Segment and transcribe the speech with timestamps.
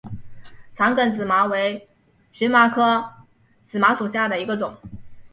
[0.73, 1.87] 长梗紫麻为
[2.31, 3.07] 荨麻科
[3.67, 4.75] 紫麻属下的一个种。